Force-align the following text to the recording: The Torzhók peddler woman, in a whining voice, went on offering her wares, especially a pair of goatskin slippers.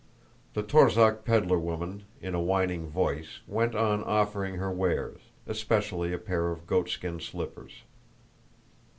The 0.55 0.63
Torzhók 0.63 1.25
peddler 1.25 1.59
woman, 1.59 2.05
in 2.19 2.33
a 2.33 2.41
whining 2.41 2.87
voice, 2.87 3.41
went 3.45 3.75
on 3.75 4.03
offering 4.03 4.55
her 4.55 4.71
wares, 4.71 5.21
especially 5.45 6.11
a 6.11 6.17
pair 6.17 6.49
of 6.49 6.65
goatskin 6.65 7.19
slippers. 7.19 7.83